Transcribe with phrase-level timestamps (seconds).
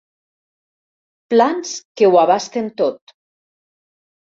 [1.35, 3.19] Plans que ho abasten tot.